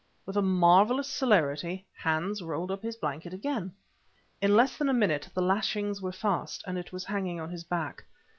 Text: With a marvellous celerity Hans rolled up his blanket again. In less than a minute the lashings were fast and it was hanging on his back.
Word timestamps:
With 0.25 0.35
a 0.35 0.41
marvellous 0.41 1.07
celerity 1.07 1.85
Hans 1.95 2.41
rolled 2.41 2.71
up 2.71 2.81
his 2.81 2.95
blanket 2.95 3.35
again. 3.35 3.71
In 4.41 4.55
less 4.55 4.75
than 4.75 4.89
a 4.89 4.93
minute 4.95 5.29
the 5.35 5.43
lashings 5.43 6.01
were 6.01 6.11
fast 6.11 6.63
and 6.65 6.75
it 6.75 6.91
was 6.91 7.05
hanging 7.05 7.39
on 7.39 7.51
his 7.51 7.63
back. 7.63 8.03